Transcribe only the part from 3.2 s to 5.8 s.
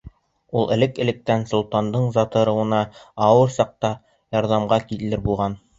ауыр саҡта ярҙамға килер булған.